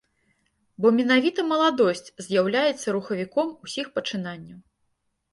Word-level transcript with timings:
Бо 0.83 0.87
менавіта 0.99 1.43
маладосць 1.51 2.09
з'яўляецца 2.27 2.87
рухавіком 2.95 3.53
усіх 3.67 3.91
пачынанняў. 3.99 4.57